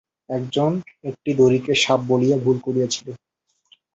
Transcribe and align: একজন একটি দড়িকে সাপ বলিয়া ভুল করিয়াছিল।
একজন 0.29 0.71
একটি 1.09 1.29
দড়িকে 1.39 1.73
সাপ 1.75 1.99
বলিয়া 2.09 2.37
ভুল 2.43 2.57
করিয়াছিল। 2.65 3.07